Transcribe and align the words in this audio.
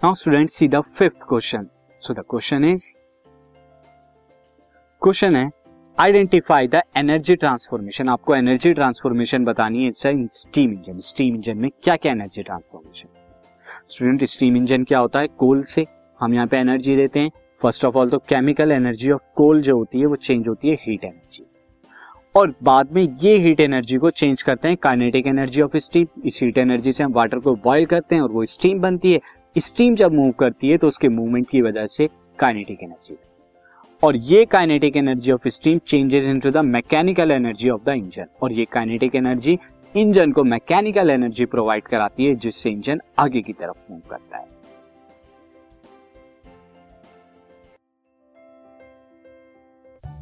Now 0.00 0.14
student 0.14 0.48
see 0.48 0.66
the 0.68 0.80
fifth 0.98 1.16
question 1.28 1.66
so 2.02 2.14
the 2.14 2.22
question 2.30 2.64
is 2.64 2.84
question 5.02 5.36
है 5.36 5.50
identify 5.98 6.68
the 6.68 6.80
energy 6.96 7.34
transformation 7.36 8.08
आपको 8.08 8.34
energy 8.36 8.72
transformation 8.74 9.44
बतानी 9.44 9.84
है 9.84 9.90
steam 9.90 10.70
engine 10.72 11.00
steam 11.08 11.34
engine 11.34 11.58
में 11.58 11.70
क्या 11.82 11.96
क्या 11.96 12.12
energy 12.12 12.42
transformation 12.42 13.08
student 13.88 14.24
steam 14.24 14.56
engine 14.56 14.84
क्या 14.84 14.98
होता 14.98 15.20
है? 15.20 15.26
कोल 15.28 15.62
से 15.62 15.84
हम 16.20 16.34
यहाँ 16.34 16.46
पे 16.46 16.58
एनर्जी 16.58 16.96
देते 16.96 17.20
हैं. 17.20 17.30
फ़र्स्ट 17.62 17.84
ऑफ़ 17.84 17.96
ऑल 17.96 18.10
तो 18.10 18.18
केमिकल 18.28 18.72
एनर्जी 18.72 19.10
ऑफ़ 19.10 19.22
कोल 19.36 19.60
जो 19.62 19.76
होती 19.78 20.00
है, 20.00 20.06
वो 20.06 20.16
चेंज 20.16 20.48
होती 20.48 20.68
है 20.68 20.74
हीट 20.82 21.04
एनर्जी 21.04 21.44
और 22.34 22.54
बाद 22.62 22.92
में 22.92 23.02
ये 23.02 23.36
हीट 23.38 23.60
एनर्जी 23.60 23.96
को 23.96 24.10
चेंज 24.12 24.42
करते 24.42 24.68
हैं 24.68 24.76
काइनेटिक 24.82 25.26
एनर्जी 25.26 25.62
ऑफ़ 25.62 25.76
स्टीम 25.78 26.06
इस 26.24 26.40
हीट 26.42 26.58
एनर्जी 26.58 26.92
से 26.92 27.04
हम 27.04 27.12
वाटर 27.12 27.38
को 27.38 27.54
बॉईल 27.64 27.86
करते 27.86 28.14
हैं 28.14 28.22
और 28.22 28.32
वो 28.32 28.44
स्टीम 28.46 28.80
बनती 28.80 29.12
है. 29.12 29.20
स्टीम 29.56 29.94
जब 29.96 30.12
मूव 30.12 30.30
करती 30.30 30.68
है 30.68 30.76
तो 30.78 30.86
उसके 30.86 31.08
मूवमेंट 31.08 31.48
की 31.48 31.60
वजह 31.62 31.86
से 31.86 32.08
काइनेटिक 32.38 32.82
एनर्जी 32.82 33.16
और 34.02 34.16
ये 34.16 34.44
kinetic 34.44 34.96
energy 34.96 35.32
of 35.32 35.48
steam 35.48 35.78
changes 35.78 36.24
into 36.24 36.50
the 36.50 36.56
mechanical 36.56 37.30
energy 37.30 37.70
of 37.70 37.84
the 37.84 37.88
engine 37.88 38.26
और 38.42 38.52
ये 38.52 38.64
काइनेटिक 38.64 39.14
एनर्जी 39.14 39.58
इंजन 39.94 40.32
को 40.32 40.44
मैकेनिकल 40.44 41.10
एनर्जी 41.10 41.44
प्रोवाइड 41.44 41.82
कराती 41.82 42.24
है, 42.24 42.34
जिससे 42.34 42.70
इंजन 42.70 43.00
आगे 43.18 43.42
की 43.42 43.52
तरफ़ 43.52 43.92
मूव 43.92 44.00
करता 44.10 44.36
है। 44.36 44.46